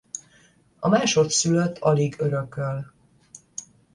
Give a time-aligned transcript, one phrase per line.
[0.79, 2.93] A másodszülött alig örököl.